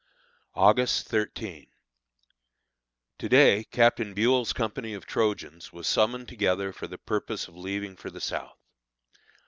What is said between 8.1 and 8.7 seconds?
South.